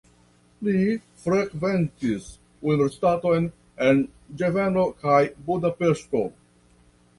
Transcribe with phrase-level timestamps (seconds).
[0.67, 0.79] Li
[1.25, 2.31] frekventis
[2.71, 3.47] universitaton
[3.91, 4.03] en
[4.43, 6.27] Ĝenevo kaj Budapeŝto.